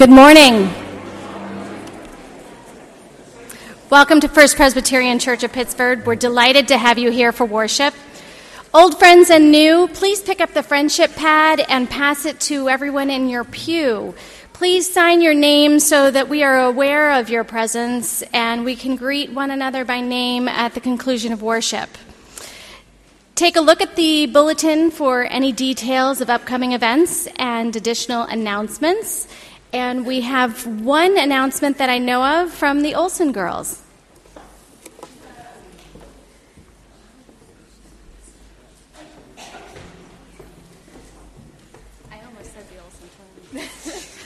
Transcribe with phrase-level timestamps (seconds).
[0.00, 0.72] Good morning.
[3.90, 6.06] Welcome to First Presbyterian Church of Pittsford.
[6.06, 7.92] We're delighted to have you here for worship.
[8.72, 13.10] Old friends and new, please pick up the friendship pad and pass it to everyone
[13.10, 14.14] in your pew.
[14.54, 18.96] Please sign your name so that we are aware of your presence and we can
[18.96, 21.90] greet one another by name at the conclusion of worship.
[23.34, 29.28] Take a look at the bulletin for any details of upcoming events and additional announcements.
[29.72, 33.80] And we have one announcement that I know of from the Olson girls.
[42.10, 43.08] I almost said the Olson
[43.52, 44.16] twins.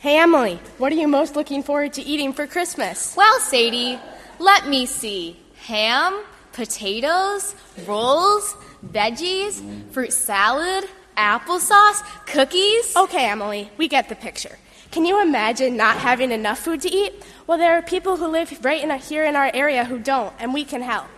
[0.00, 3.16] Hey Emily, what are you most looking forward to eating for Christmas?
[3.16, 3.98] Well, Sadie,
[4.40, 5.38] let me see.
[5.68, 7.54] Ham, potatoes,
[7.86, 9.62] rolls, veggies,
[9.92, 10.84] fruit salad,
[11.16, 12.94] applesauce, cookies.
[12.96, 14.58] Okay, Emily, we get the picture.
[14.90, 17.12] Can you imagine not having enough food to eat?
[17.46, 20.34] Well, there are people who live right in a, here in our area who don't,
[20.38, 21.08] and we can help.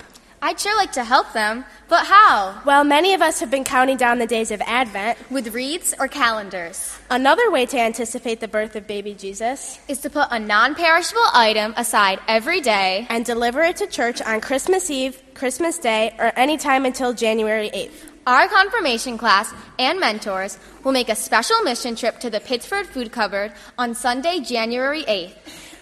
[0.41, 2.61] I'd sure like to help them, but how?
[2.67, 5.19] Well, many of us have been counting down the days of Advent.
[5.31, 6.98] With wreaths or calendars?
[7.11, 11.22] Another way to anticipate the birth of baby Jesus Is to put a non perishable
[11.33, 13.06] item aside every day.
[13.09, 17.70] and deliver it to church on Christmas Eve, Christmas Day, or any time until January
[17.70, 18.14] 8th.
[18.27, 23.12] Our confirmation class and mentors will make a special mission trip to the Pittsford Food
[23.12, 25.34] Cupboard on Sunday, January 8th,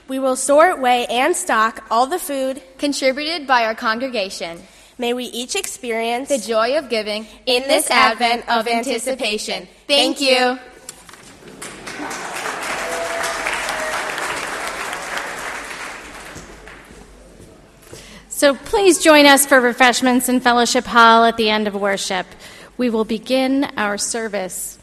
[0.08, 2.60] We will sort, weigh, and stock all the food.
[2.78, 4.60] contributed by our congregation.
[4.98, 9.68] May we each experience The joy of giving in this advent of anticipation.
[9.86, 10.58] Thank you.
[18.42, 22.26] So please join us for refreshments in Fellowship Hall at the end of worship.
[22.76, 24.80] We will begin our service.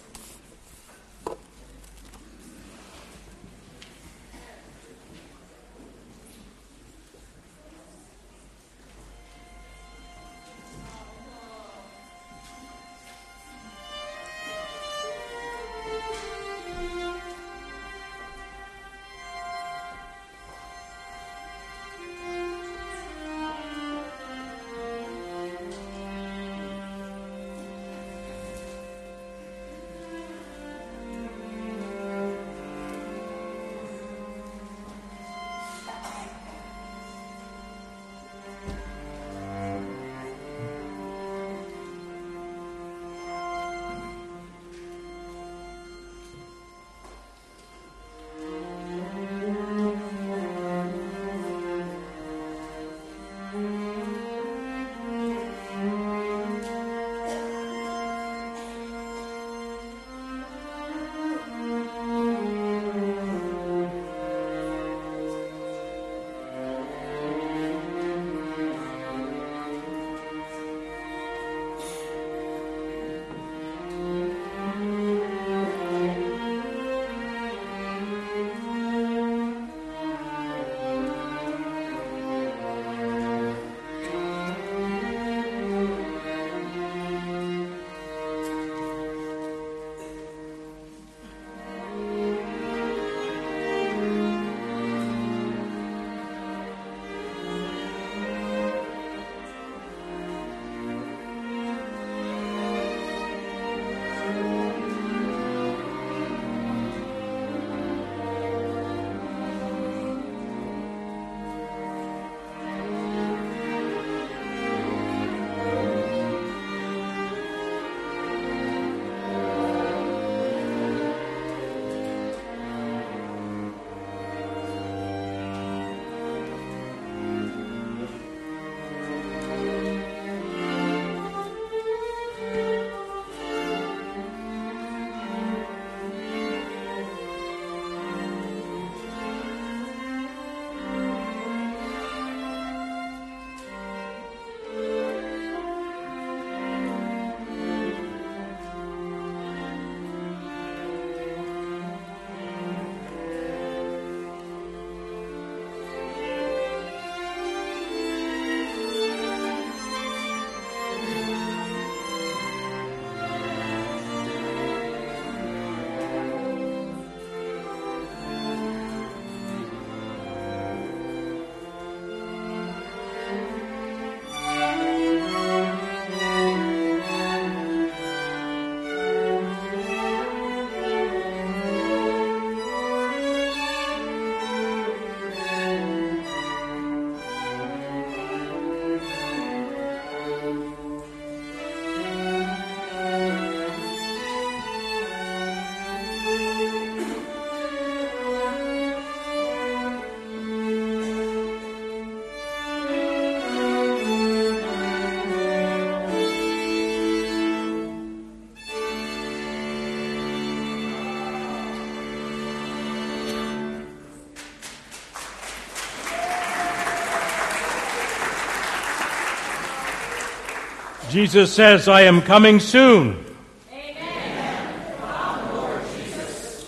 [221.19, 223.25] Jesus says, I am coming soon.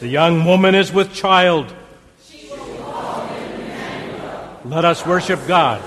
[0.02, 1.74] The young woman is with child.
[4.66, 5.82] Let us worship God.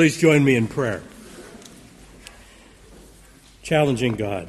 [0.00, 1.02] Please join me in prayer.
[3.62, 4.48] Challenging God,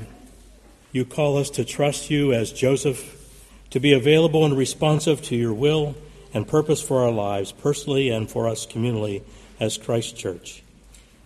[0.94, 3.18] you call us to trust you as Joseph,
[3.72, 5.94] to be available and responsive to your will
[6.34, 9.24] and purpose for our lives, personally and for us communally
[9.60, 10.64] as Christ Church.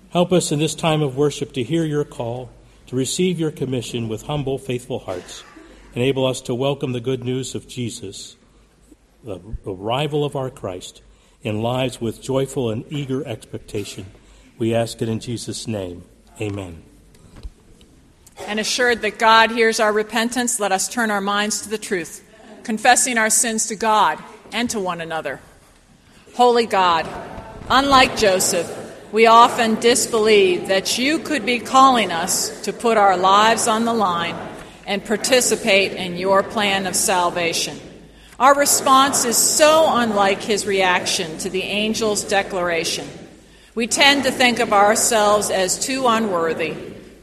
[0.10, 2.50] Help us in this time of worship to hear your call,
[2.88, 5.44] to receive your commission with humble, faithful hearts.
[5.94, 8.38] Enable us to welcome the good news of Jesus,
[9.24, 11.04] the arrival of our Christ
[11.46, 14.08] in lives with joyful and eager expectation.
[14.58, 16.04] We ask it in Jesus' name.
[16.42, 16.84] Amen.
[18.48, 22.24] And assured that God hears our repentance, let us turn our minds to the truth,
[22.64, 24.22] confessing our sins to God
[24.52, 25.40] and to one another.
[26.34, 27.08] Holy God,
[27.70, 33.68] unlike Joseph, we often disbelieve that you could be calling us to put our lives
[33.68, 34.36] on the line
[34.88, 37.80] and participate in your plan of salvation.
[38.38, 43.08] Our response is so unlike his reaction to the angel's declaration.
[43.76, 46.76] We tend to think of ourselves as too unworthy,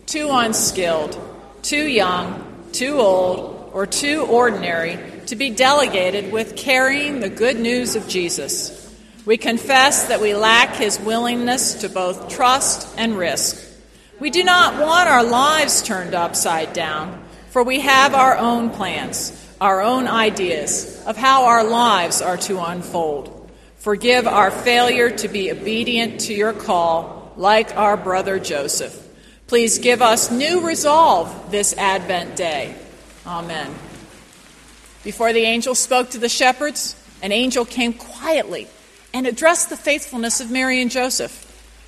[0.07, 1.19] too unskilled,
[1.61, 7.95] too young, too old, or too ordinary to be delegated with carrying the good news
[7.95, 8.79] of Jesus.
[9.27, 13.63] We confess that we lack his willingness to both trust and risk.
[14.19, 19.31] We do not want our lives turned upside down, for we have our own plans
[19.63, 23.49] our own ideas of how our lives are to unfold.
[23.77, 28.99] Forgive our failure to be obedient to your call like our brother Joseph.
[29.47, 32.75] Please give us new resolve this Advent day.
[33.25, 33.73] Amen.
[35.05, 38.67] Before the angel spoke to the shepherds, an angel came quietly
[39.15, 41.31] and addressed the faithfulness of Mary and Joseph.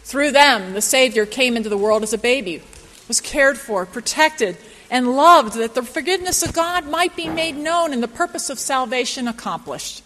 [0.04, 2.62] Through them, the Savior came into the world as a baby,
[3.08, 4.58] was cared for, protected,
[4.94, 8.60] and loved that the forgiveness of God might be made known and the purpose of
[8.60, 10.04] salvation accomplished.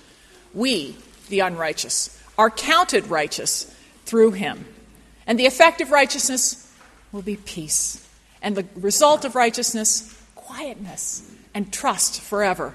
[0.55, 0.97] We,
[1.29, 3.71] the unrighteous, are counted righteous
[4.07, 4.65] through him.
[5.27, 6.75] And the effect of righteousness
[7.13, 8.09] will be peace.
[8.41, 12.75] And the result of righteousness, quietness and trust forever.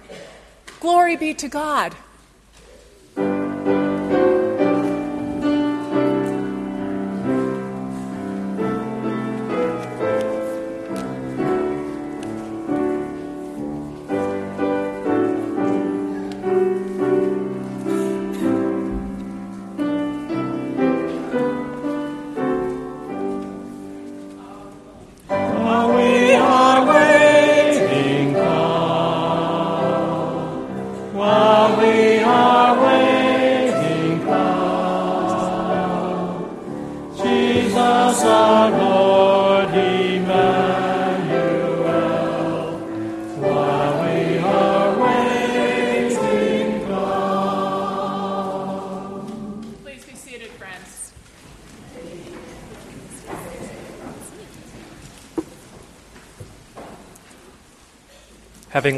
[0.81, 1.95] Glory be to God.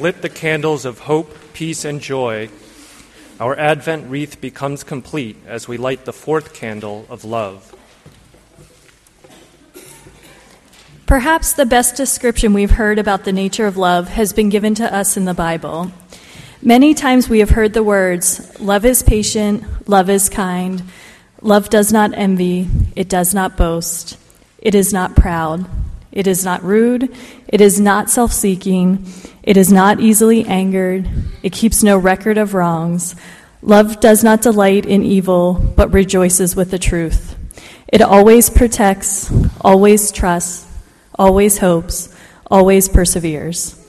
[0.06, 2.48] Lit the candles of hope, peace, and joy,
[3.40, 7.74] our Advent wreath becomes complete as we light the fourth candle of love.
[11.08, 14.94] Perhaps the best description we've heard about the nature of love has been given to
[14.94, 15.92] us in the Bible.
[16.62, 20.84] Many times we have heard the words, love is patient, love is kind,
[21.42, 24.20] love does not envy, it does not boast,
[24.60, 25.66] it is not proud,
[26.16, 27.14] it is not rude,
[27.48, 29.06] it is not self seeking,
[29.44, 31.08] it is not easily angered,
[31.44, 33.16] it keeps no record of wrongs.
[33.62, 37.38] Love does not delight in evil, but rejoices with the truth.
[37.88, 39.32] It always protects,
[39.62, 40.72] always trusts,
[41.14, 42.16] always hopes,
[42.50, 43.82] always perseveres.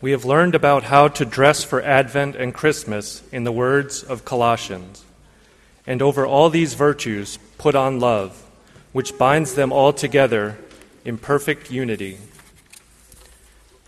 [0.00, 4.24] We have learned about how to dress for Advent and Christmas in the words of
[4.24, 5.04] Colossians.
[5.86, 8.44] And over all these virtues, put on love,
[8.92, 10.58] which binds them all together
[11.04, 12.18] in perfect unity.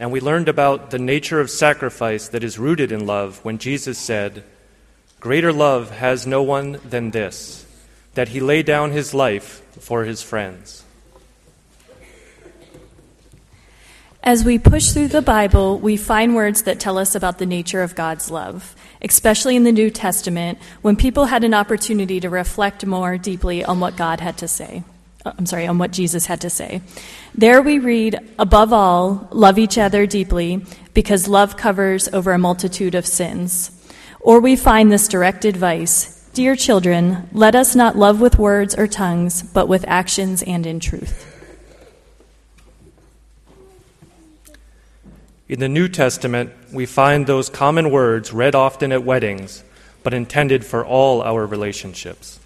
[0.00, 3.98] And we learned about the nature of sacrifice that is rooted in love when Jesus
[3.98, 4.44] said,
[5.20, 7.66] Greater love has no one than this,
[8.14, 10.84] that he lay down his life for his friends.
[14.28, 17.82] As we push through the Bible, we find words that tell us about the nature
[17.82, 22.84] of God's love, especially in the New Testament, when people had an opportunity to reflect
[22.84, 24.84] more deeply on what God had to say.
[25.24, 26.82] Uh, I'm sorry, on what Jesus had to say.
[27.34, 32.94] There we read, above all, love each other deeply, because love covers over a multitude
[32.94, 33.70] of sins.
[34.20, 38.86] Or we find this direct advice Dear children, let us not love with words or
[38.88, 41.37] tongues, but with actions and in truth.
[45.48, 49.64] In the New Testament, we find those common words read often at weddings,
[50.02, 52.38] but intended for all our relationships.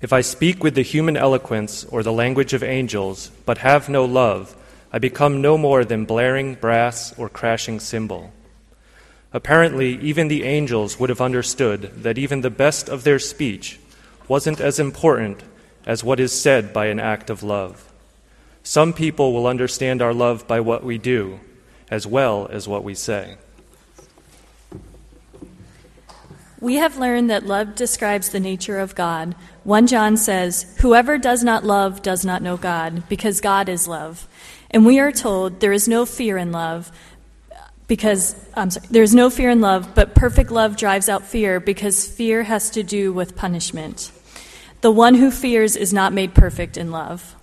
[0.00, 4.06] If I speak with the human eloquence or the language of angels, but have no
[4.06, 4.56] love,
[4.94, 8.32] I become no more than blaring brass or crashing cymbal.
[9.34, 13.78] Apparently, even the angels would have understood that even the best of their speech
[14.26, 15.42] wasn't as important
[15.84, 17.92] as what is said by an act of love.
[18.62, 21.40] Some people will understand our love by what we do,
[21.90, 23.36] as well as what we say.
[26.64, 29.34] We have learned that love describes the nature of God.
[29.64, 34.26] 1 John says, Whoever does not love does not know God, because God is love.
[34.70, 36.90] And we are told there is no fear in love,
[37.86, 41.60] because I'm sorry, there is no fear in love, but perfect love drives out fear,
[41.60, 44.10] because fear has to do with punishment.
[44.80, 47.36] The one who fears is not made perfect in love.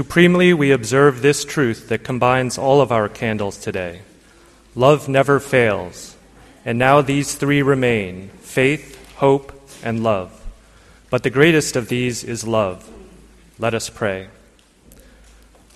[0.00, 4.00] Supremely, we observe this truth that combines all of our candles today.
[4.74, 6.16] Love never fails,
[6.64, 9.52] and now these three remain faith, hope,
[9.84, 10.32] and love.
[11.10, 12.90] But the greatest of these is love.
[13.58, 14.28] Let us pray.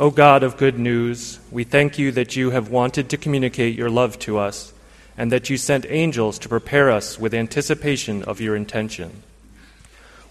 [0.00, 3.90] O God of good news, we thank you that you have wanted to communicate your
[3.90, 4.73] love to us
[5.19, 9.23] and that you sent angels to prepare us with anticipation of your intention.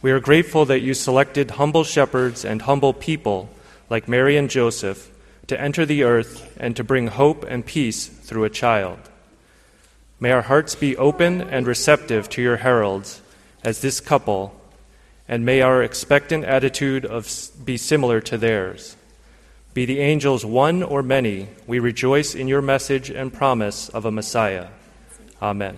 [0.02, 3.53] We are grateful that you selected humble shepherds and humble people
[3.90, 5.12] like Mary and Joseph
[5.48, 9.00] to enter the earth and to bring hope and peace through a child.
[10.20, 13.22] May our hearts be open and receptive to your heralds
[13.64, 14.60] as this couple,
[15.28, 17.30] and may our expectant attitude of,
[17.64, 18.96] be similar to theirs.
[19.74, 24.12] Be the angels one or many, we rejoice in your message and promise of a
[24.12, 24.68] Messiah.
[25.42, 25.78] Amen.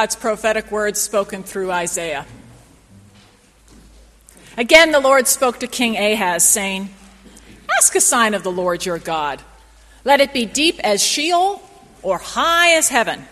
[0.00, 2.24] God's prophetic words spoken through Isaiah.
[4.56, 6.88] Again, the Lord spoke to King Ahaz, saying,
[7.76, 9.42] Ask a sign of the Lord your God.
[10.02, 11.60] Let it be deep as Sheol
[12.00, 13.26] or high as heaven.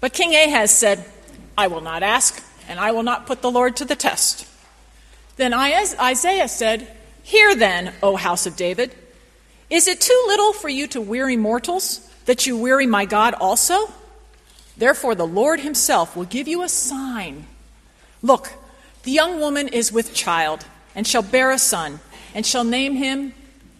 [0.00, 1.04] But King Ahaz said,
[1.56, 4.44] I will not ask, and I will not put the Lord to the test.
[5.36, 6.88] Then Isaiah said,
[7.22, 8.92] Hear then, O house of David.
[9.70, 13.88] Is it too little for you to weary mortals, that you weary my God also?
[14.76, 17.46] Therefore, the Lord himself will give you a sign.
[18.22, 18.52] Look,
[19.04, 22.00] the young woman is with child, and shall bear a son,
[22.34, 23.32] and shall name him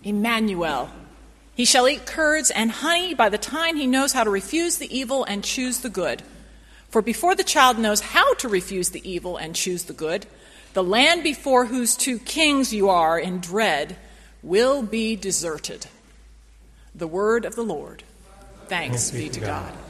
[0.05, 0.91] Emmanuel.
[1.55, 4.97] He shall eat curds and honey by the time he knows how to refuse the
[4.97, 6.23] evil and choose the good.
[6.91, 10.27] For before the child knows how to refuse the evil and choose the good,
[10.75, 13.97] the land before whose two kings you are in dread
[14.43, 15.87] will be deserted.
[16.95, 18.03] The word of the Lord.
[18.69, 19.73] Thanks, be to God.
[19.73, 19.86] God.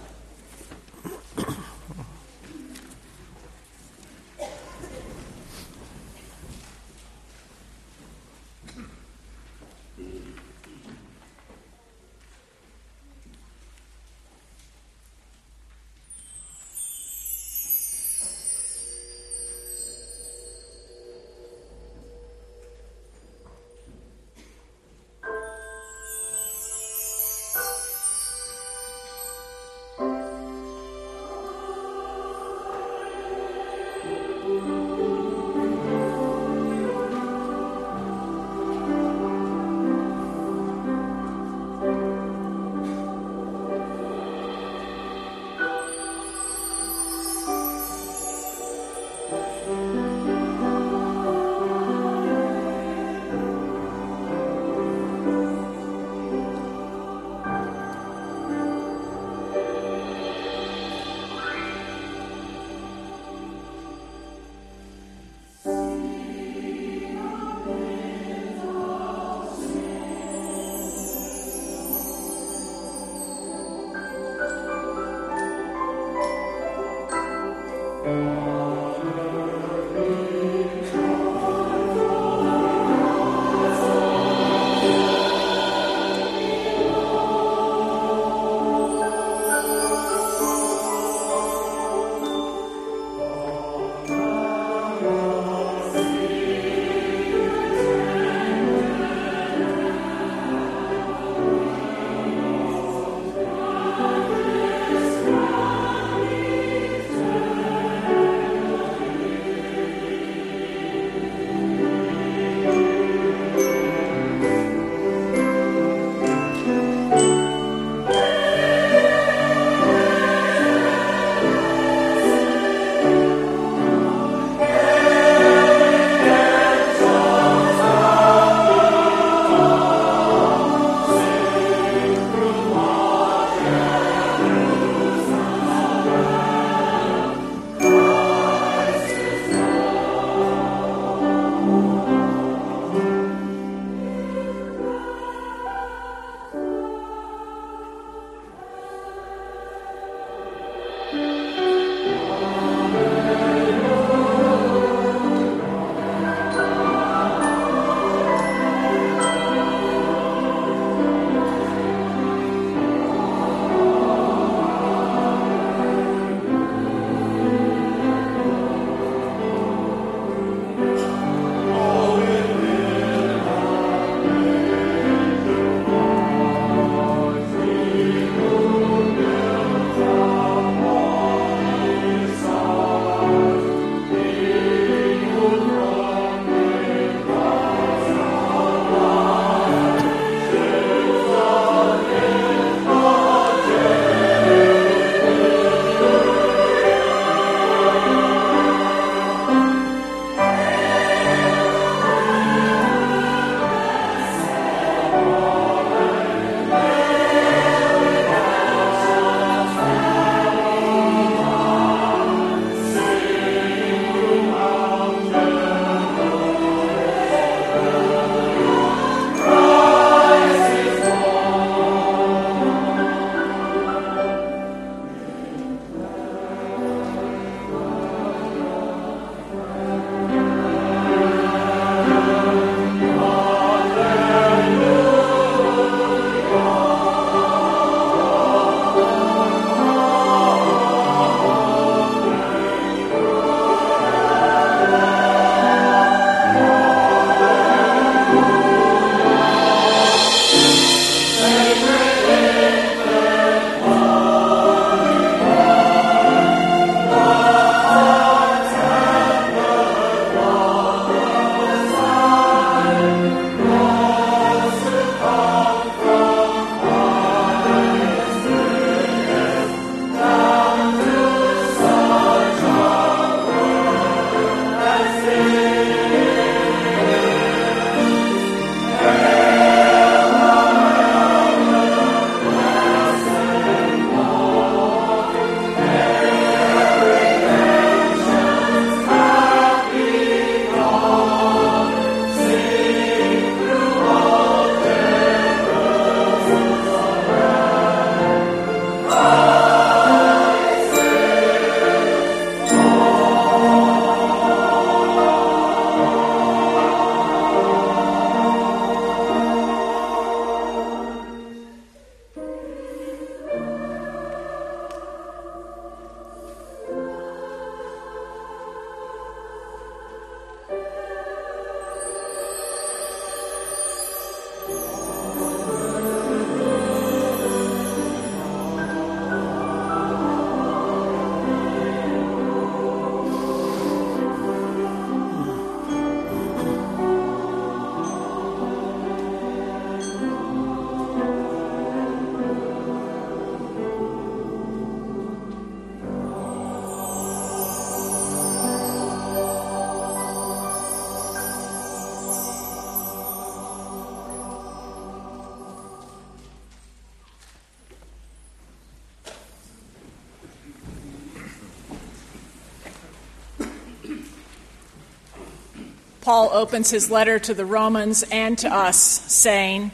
[366.26, 369.92] Paul opens his letter to the Romans and to us, saying,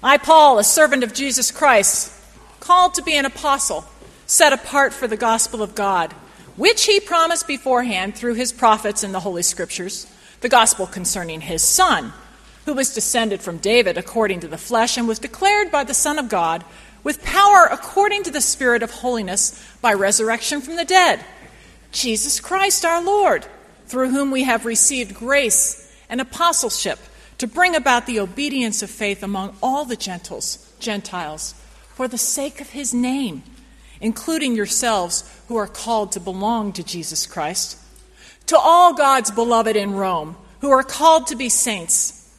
[0.00, 2.12] I, Paul, a servant of Jesus Christ,
[2.60, 3.84] called to be an apostle,
[4.24, 6.12] set apart for the gospel of God,
[6.54, 10.06] which he promised beforehand through his prophets in the Holy Scriptures,
[10.42, 12.12] the gospel concerning his Son,
[12.64, 16.20] who was descended from David according to the flesh and was declared by the Son
[16.20, 16.64] of God
[17.02, 21.24] with power according to the Spirit of holiness by resurrection from the dead.
[21.90, 23.44] Jesus Christ our Lord
[23.88, 26.98] through whom we have received grace and apostleship
[27.38, 31.54] to bring about the obedience of faith among all the gentles, Gentiles,
[31.94, 33.42] for the sake of his name,
[34.00, 37.78] including yourselves who are called to belong to Jesus Christ.
[38.46, 42.34] To all God's beloved in Rome, who are called to be saints,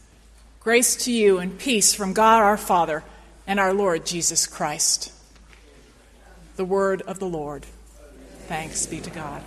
[0.60, 3.04] grace to you and peace from God our Father
[3.48, 5.12] and our Lord Jesus Christ.
[6.58, 7.66] The word of the Lord.
[8.48, 9.44] Thanks be to God.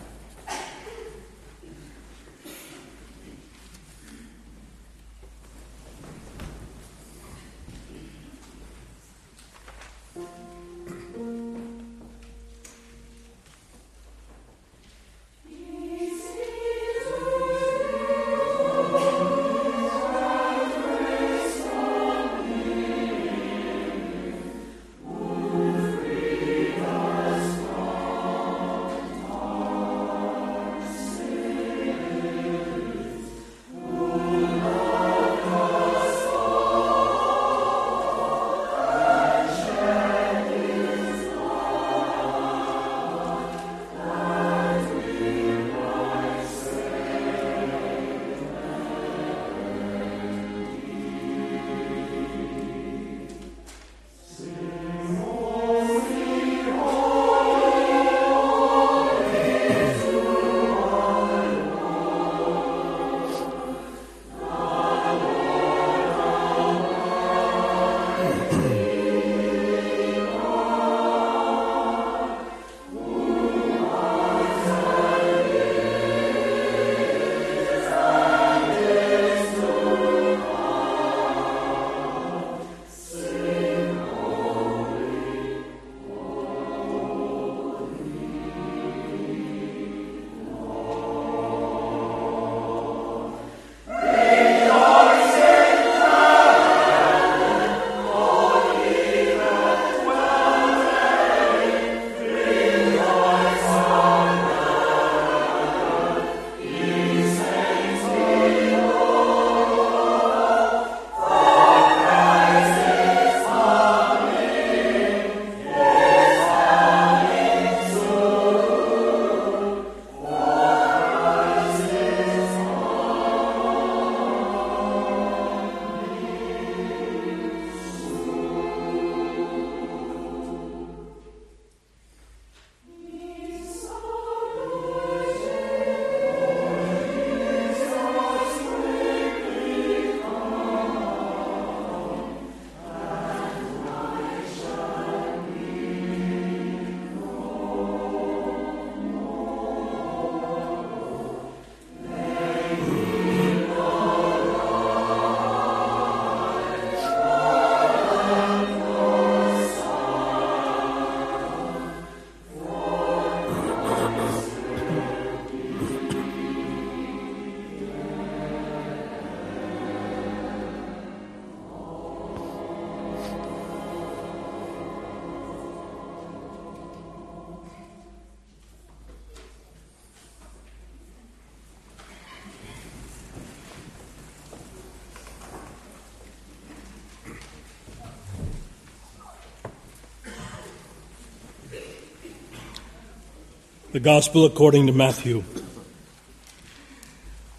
[193.92, 195.44] The Gospel according to Matthew.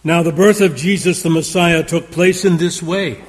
[0.04, 3.24] Now, the birth of Jesus the Messiah took place in this way.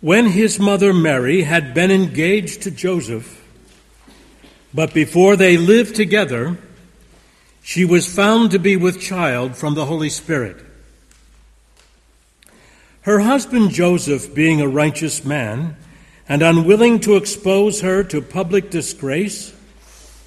[0.00, 3.44] When his mother Mary had been engaged to Joseph,
[4.72, 6.56] but before they lived together,
[7.62, 10.56] she was found to be with child from the Holy Spirit.
[13.02, 15.76] Her husband Joseph, being a righteous man
[16.26, 19.52] and unwilling to expose her to public disgrace,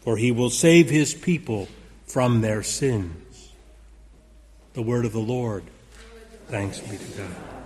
[0.00, 1.68] for he will save his people
[2.06, 3.52] from their sins.
[4.72, 5.64] The word of the Lord.
[6.48, 7.59] Thanks be to God.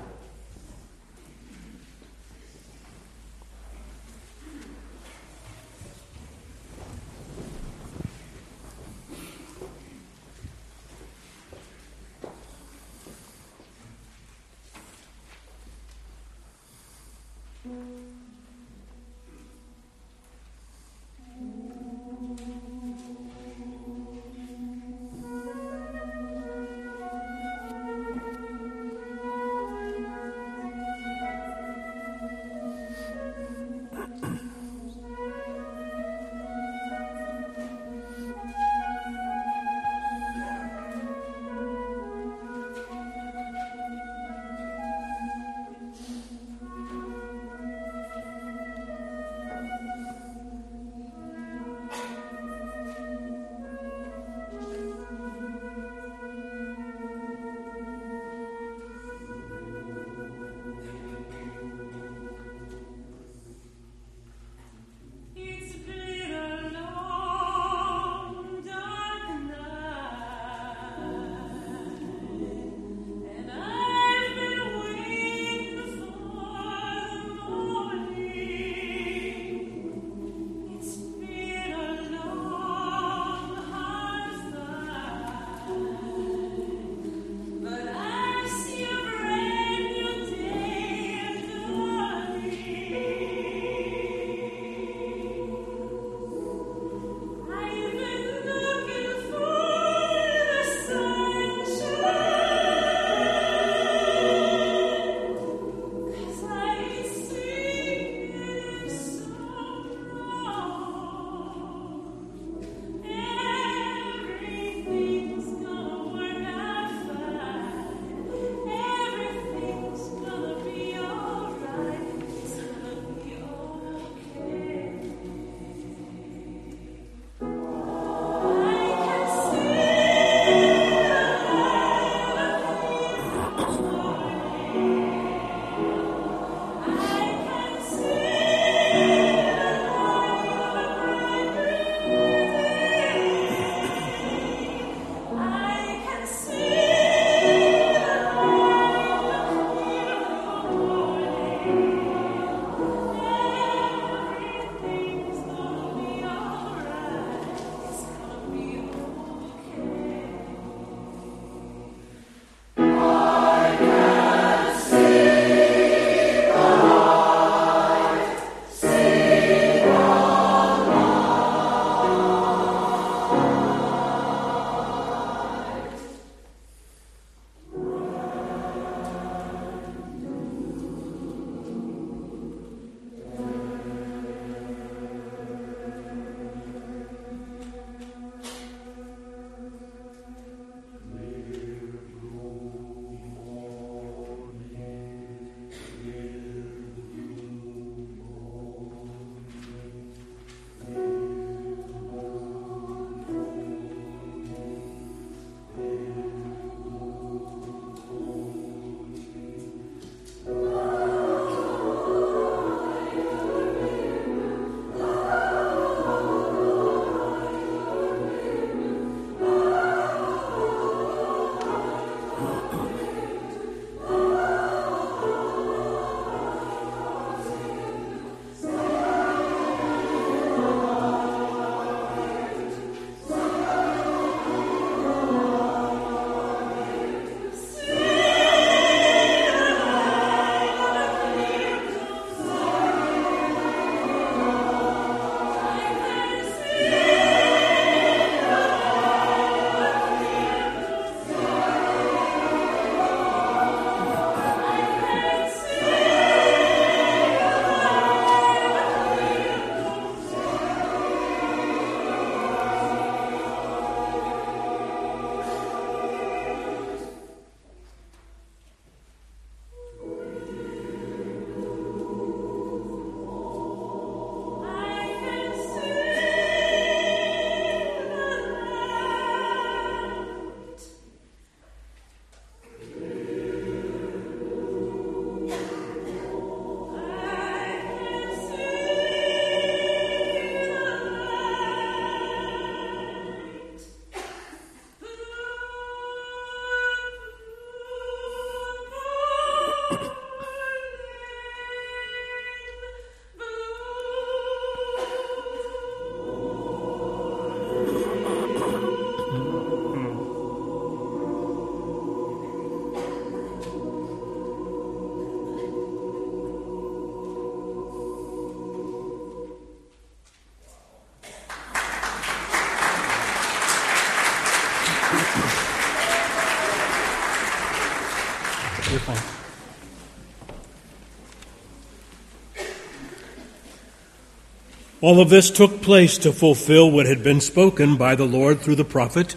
[335.04, 338.76] All of this took place to fulfill what had been spoken by the Lord through
[338.76, 339.36] the prophet.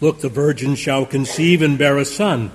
[0.00, 2.52] Look, the virgin shall conceive and bear a son,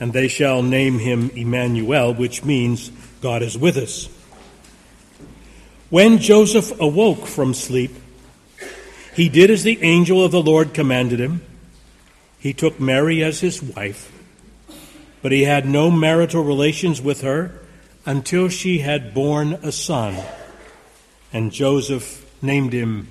[0.00, 2.90] and they shall name him Emmanuel, which means
[3.20, 4.08] God is with us.
[5.90, 7.92] When Joseph awoke from sleep,
[9.14, 11.42] he did as the angel of the Lord commanded him.
[12.38, 14.10] He took Mary as his wife,
[15.20, 17.60] but he had no marital relations with her
[18.06, 20.16] until she had borne a son
[21.32, 23.08] and Joseph named him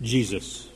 [0.00, 0.68] Jesus.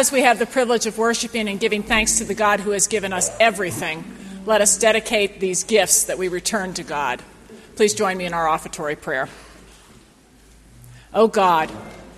[0.00, 2.86] Because we have the privilege of worshiping and giving thanks to the God who has
[2.86, 4.02] given us everything,
[4.46, 7.20] let us dedicate these gifts that we return to God.
[7.76, 9.28] Please join me in our offertory prayer.
[11.12, 11.70] O oh God,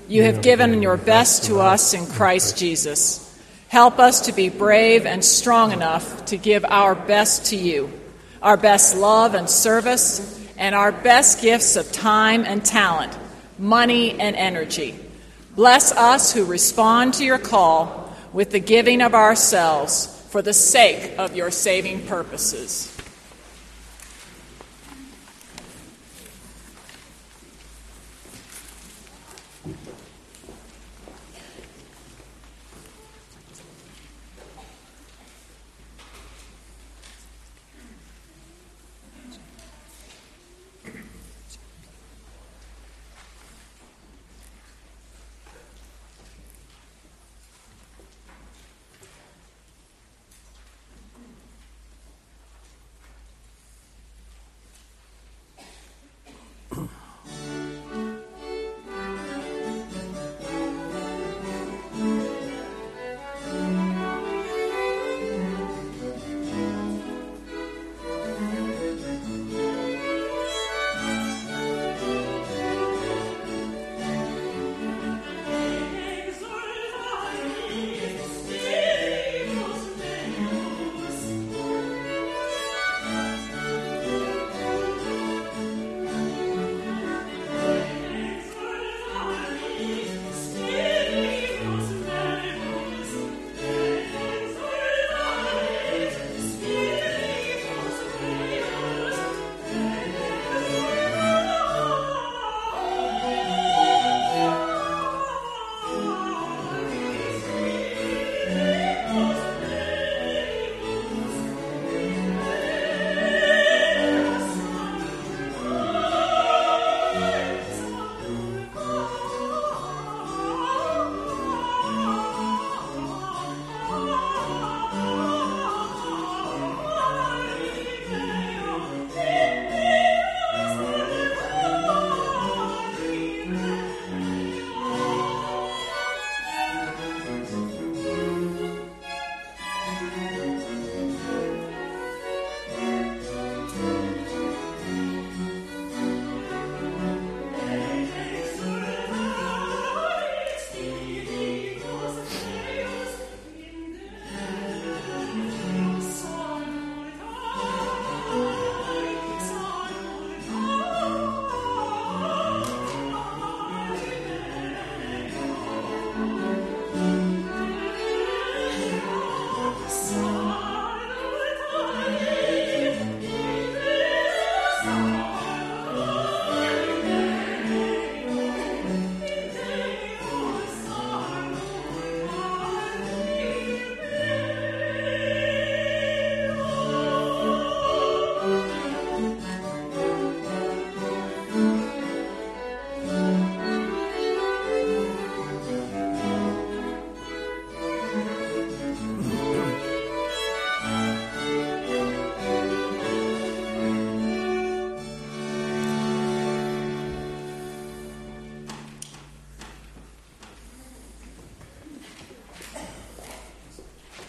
[0.08, 3.36] you have given your best to us in Christ Jesus.
[3.66, 7.90] Help us to be brave and strong enough to give our best to you,
[8.42, 13.18] our best love and service, and our best gifts of time and talent,
[13.58, 14.94] money and energy.
[15.54, 21.18] Bless us who respond to your call with the giving of ourselves for the sake
[21.18, 22.91] of your saving purposes.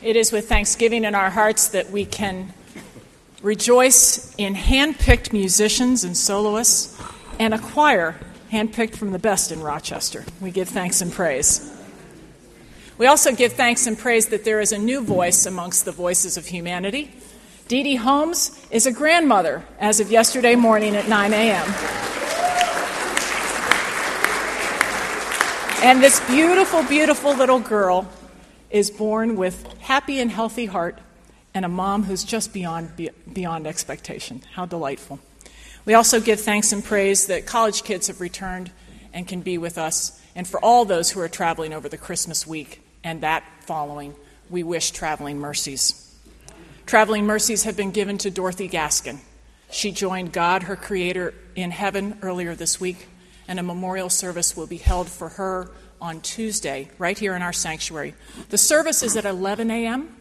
[0.04, 2.54] It is with thanksgiving in our hearts that we can
[3.42, 7.02] rejoice in hand picked musicians and soloists
[7.40, 8.20] and a choir
[8.52, 10.26] handpicked from the best in Rochester.
[10.42, 11.72] We give thanks and praise.
[12.98, 16.36] We also give thanks and praise that there is a new voice amongst the voices
[16.36, 17.10] of humanity.
[17.70, 21.66] Dee Dee Holmes is a grandmother as of yesterday morning at 9 a.m.
[25.82, 28.06] And this beautiful, beautiful little girl
[28.70, 30.98] is born with happy and healthy heart
[31.54, 32.90] and a mom who's just beyond
[33.32, 34.42] beyond expectation.
[34.54, 35.20] How delightful.
[35.86, 38.72] We also give thanks and praise that college kids have returned
[39.14, 42.48] and can be with us, and for all those who are traveling over the Christmas
[42.48, 44.16] week and that following,
[44.50, 46.12] we wish traveling mercies.
[46.88, 49.20] Traveling mercies have been given to Dorothy Gaskin.
[49.70, 53.10] She joined God, her Creator, in heaven earlier this week,
[53.48, 55.70] and a memorial service will be held for her
[56.04, 58.14] on Tuesday, right here in our sanctuary.
[58.50, 60.14] The service is at 11 a.m.,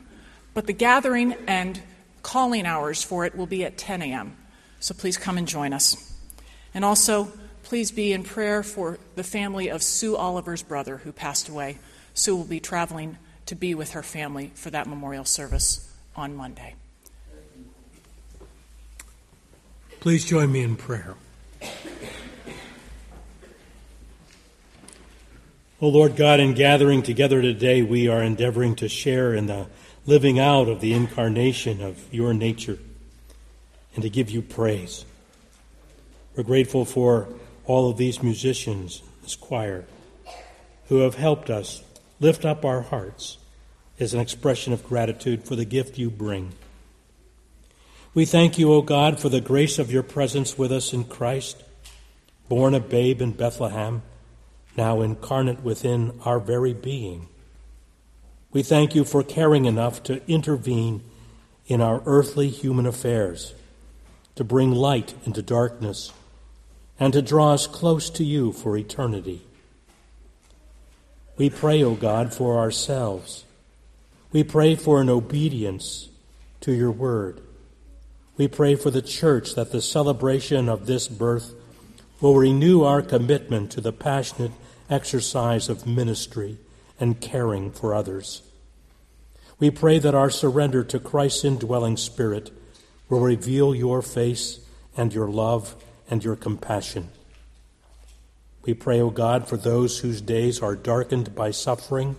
[0.55, 1.83] but the gathering and
[2.23, 4.37] calling hours for it will be at 10 a.m.
[4.79, 6.17] So please come and join us.
[6.73, 7.33] And also,
[7.65, 11.79] please be in prayer for the family of Sue Oliver's brother who passed away.
[12.15, 16.77] Sue will be traveling to be with her family for that memorial service on Monday.
[19.99, 21.17] Please join me in prayer.
[25.83, 29.67] O Lord God, in gathering together today, we are endeavoring to share in the
[30.07, 32.79] living out of the incarnation of your nature
[33.93, 35.05] and to give you praise.
[36.37, 37.27] We're grateful for
[37.65, 39.85] all of these musicians, this choir,
[40.87, 41.83] who have helped us
[42.21, 43.39] lift up our hearts
[43.99, 46.53] as an expression of gratitude for the gift you bring.
[48.15, 51.61] We thank you, O God, for the grace of your presence with us in Christ,
[52.49, 54.03] born a babe in Bethlehem,
[54.77, 57.29] now incarnate within our very being.
[58.53, 61.03] We thank you for caring enough to intervene
[61.67, 63.55] in our earthly human affairs
[64.35, 66.13] to bring light into darkness,
[66.99, 69.43] and to draw us close to you for eternity.
[71.37, 73.45] We pray, O God, for ourselves.
[74.31, 76.09] We pray for an obedience
[76.61, 77.41] to your word.
[78.37, 81.55] We pray for the church that the celebration of this birth
[82.21, 84.53] will renew our commitment to the passionate
[84.93, 86.59] exercise of ministry
[87.01, 88.43] and caring for others.
[89.59, 92.51] We pray that our surrender to Christ's indwelling spirit
[93.09, 94.61] will reveal your face
[94.97, 95.77] and your love
[96.11, 97.11] and your compassion.
[98.65, 102.17] We pray, O God, for those whose days are darkened by suffering,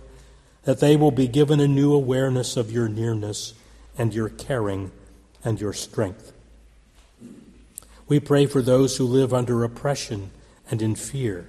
[0.64, 3.54] that they will be given a new awareness of your nearness
[3.96, 4.90] and your caring
[5.44, 6.32] and your strength.
[8.08, 10.30] We pray for those who live under oppression
[10.70, 11.48] and in fear,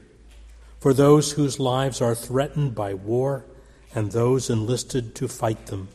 [0.85, 3.43] for those whose lives are threatened by war
[3.95, 5.87] and those enlisted to fight them.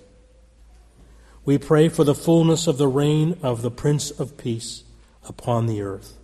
[1.44, 4.82] We pray for the fullness of the reign of the Prince of Peace
[5.28, 6.16] upon the earth,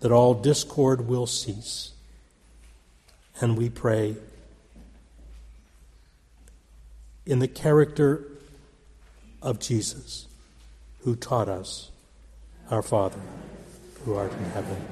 [0.00, 1.92] that all discord will cease.
[3.40, 4.16] And we pray
[7.24, 8.24] in the character
[9.40, 10.26] of Jesus,
[11.04, 11.92] who taught us,
[12.68, 13.20] Our Father,
[14.04, 14.84] who art in heaven,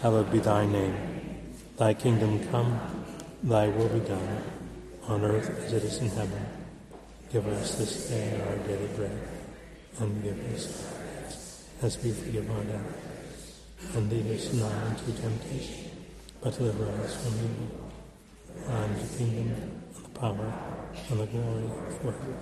[0.00, 1.31] hallowed be thy name.
[1.76, 2.78] Thy kingdom come,
[3.42, 4.42] thy will be done,
[5.04, 6.46] on earth as it is in heaven.
[7.32, 9.18] Give us this day our daily bread,
[9.98, 10.94] and give us
[11.82, 13.62] as we forgive our debtors.
[13.94, 15.90] And lead us not into temptation,
[16.40, 17.82] but deliver us from evil.
[19.00, 20.54] Is the kingdom, and the power,
[21.10, 21.68] and the glory
[22.00, 22.36] forever.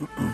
[0.00, 0.27] Amen.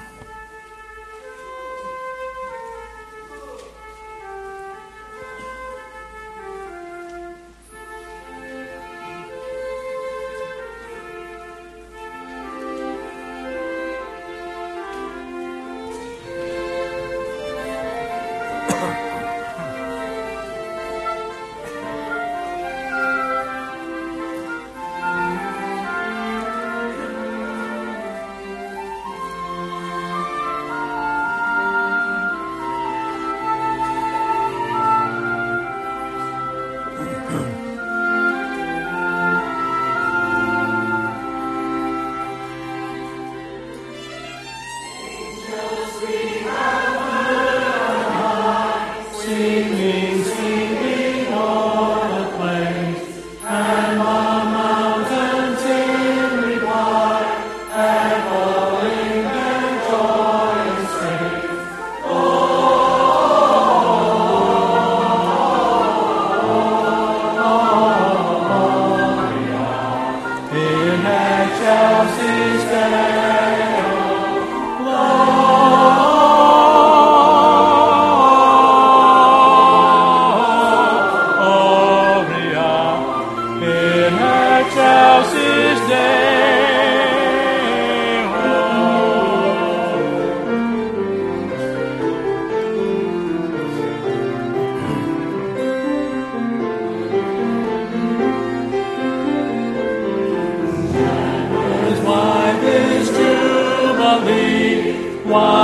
[105.35, 105.64] Think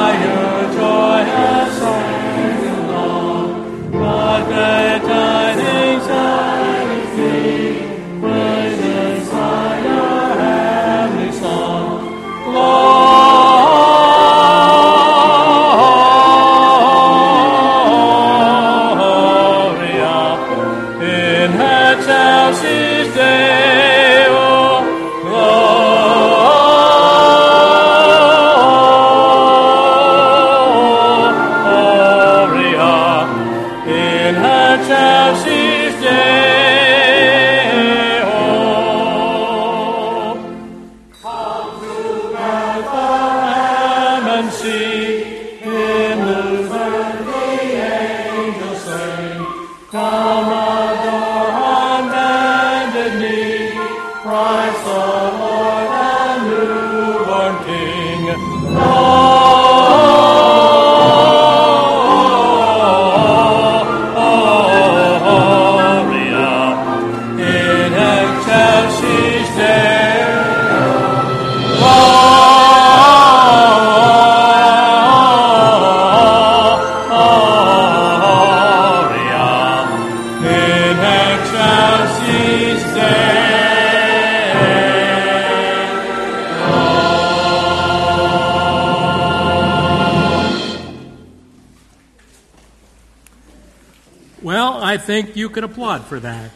[95.99, 96.53] for that.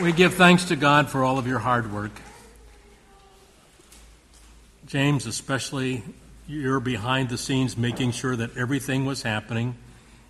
[0.00, 2.12] We give thanks to God for all of your hard work.
[4.86, 6.04] James, especially,
[6.46, 9.74] you're behind the scenes making sure that everything was happening.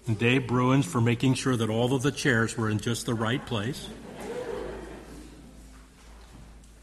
[0.06, 3.12] And Dave Bruins for making sure that all of the chairs were in just the
[3.12, 3.90] right place.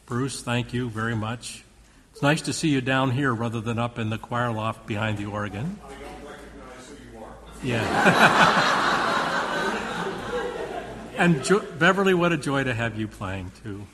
[0.05, 1.63] Bruce, thank you very much.
[2.11, 5.17] It's nice to see you down here rather than up in the choir loft behind
[5.17, 5.79] the organ.
[5.83, 5.99] I don't
[6.29, 7.33] recognize who you are.
[7.63, 8.79] Yeah.
[11.17, 13.85] and jo- Beverly, what a joy to have you playing too.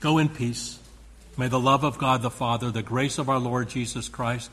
[0.00, 0.78] Go in peace.
[1.36, 4.50] May the love of God the Father, the grace of our Lord Jesus Christ,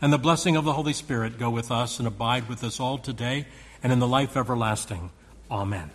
[0.00, 2.96] and the blessing of the Holy Spirit go with us and abide with us all
[2.96, 3.46] today
[3.82, 5.10] and in the life everlasting.
[5.50, 5.90] Amen.